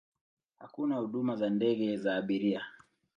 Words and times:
Hakuna 0.59 0.95
huduma 0.97 1.39
ya 1.39 1.49
ndege 1.49 1.97
za 1.97 2.15
abiria. 2.15 2.65